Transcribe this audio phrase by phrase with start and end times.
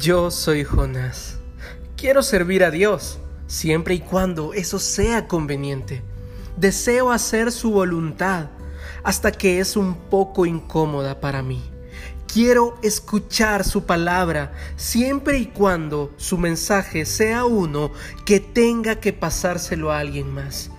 [0.00, 1.40] Yo soy Jonás.
[1.94, 6.00] Quiero servir a Dios, siempre y cuando eso sea conveniente.
[6.56, 8.48] Deseo hacer su voluntad
[9.04, 11.62] hasta que es un poco incómoda para mí.
[12.32, 17.92] Quiero escuchar su palabra siempre y cuando su mensaje sea uno
[18.24, 20.70] que tenga que pasárselo a alguien más.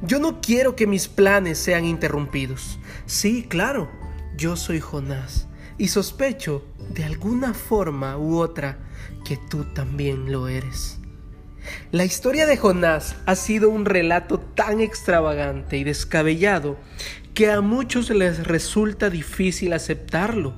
[0.00, 2.78] Yo no quiero que mis planes sean interrumpidos.
[3.04, 3.90] Sí, claro,
[4.38, 5.49] yo soy Jonás
[5.80, 6.62] y sospecho
[6.92, 8.76] de alguna forma u otra
[9.24, 10.98] que tú también lo eres.
[11.90, 16.76] La historia de Jonás ha sido un relato tan extravagante y descabellado
[17.32, 20.52] que a muchos les resulta difícil aceptarlo.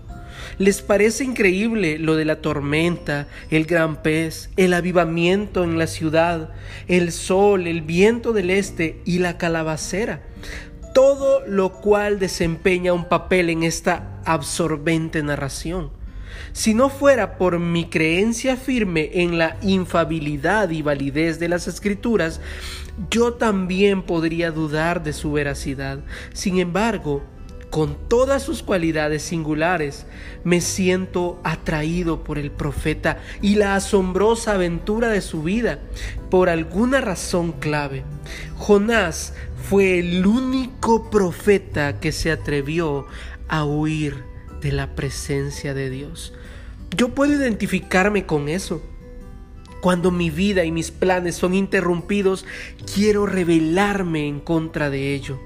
[0.58, 6.50] Les parece increíble lo de la tormenta, el gran pez, el avivamiento en la ciudad,
[6.88, 10.22] el sol, el viento del este y la calabacera
[10.92, 15.90] todo lo cual desempeña un papel en esta absorbente narración.
[16.52, 22.40] Si no fuera por mi creencia firme en la infabilidad y validez de las escrituras,
[23.10, 26.00] yo también podría dudar de su veracidad.
[26.34, 27.22] Sin embargo,
[27.72, 30.04] con todas sus cualidades singulares,
[30.44, 35.78] me siento atraído por el profeta y la asombrosa aventura de su vida,
[36.28, 38.04] por alguna razón clave.
[38.58, 39.32] Jonás
[39.70, 43.06] fue el único profeta que se atrevió
[43.48, 44.22] a huir
[44.60, 46.34] de la presencia de Dios.
[46.94, 48.82] Yo puedo identificarme con eso.
[49.80, 52.44] Cuando mi vida y mis planes son interrumpidos,
[52.94, 55.40] quiero rebelarme en contra de ello.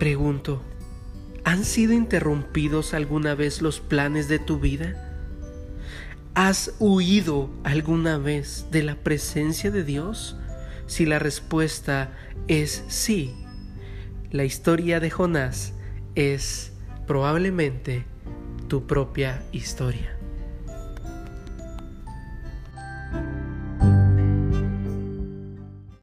[0.00, 0.60] Pregunto,
[1.48, 5.02] ¿Han sido interrumpidos alguna vez los planes de tu vida?
[6.34, 10.36] ¿Has huido alguna vez de la presencia de Dios?
[10.84, 12.12] Si la respuesta
[12.48, 13.34] es sí,
[14.30, 15.72] la historia de Jonás
[16.14, 16.74] es
[17.06, 18.04] probablemente
[18.68, 20.17] tu propia historia.